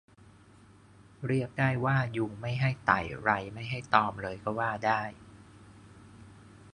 [1.27, 5.01] เรียกได้ว่ายุงไม่ให้ไต่ไรไม่ให้ตอมเลยก็ว่าได้